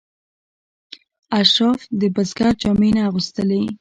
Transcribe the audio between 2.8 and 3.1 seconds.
نه